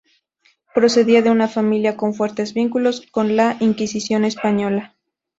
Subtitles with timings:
[0.73, 4.95] Procedía de una familia con fuertes vínculos con la Inquisición española.